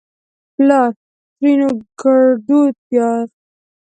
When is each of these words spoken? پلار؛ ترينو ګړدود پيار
پلار؛ 0.55 0.91
ترينو 1.37 1.69
ګړدود 1.99 2.75
پيار 2.87 3.25